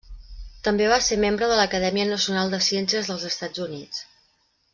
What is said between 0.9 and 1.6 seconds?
va ser membre de